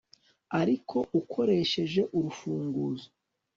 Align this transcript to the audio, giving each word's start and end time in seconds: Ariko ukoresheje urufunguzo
Ariko 0.59 0.97
ukoresheje 1.19 2.01
urufunguzo 2.17 3.07